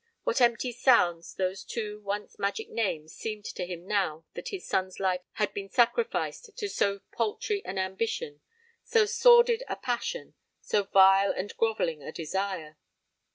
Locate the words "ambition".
7.77-8.41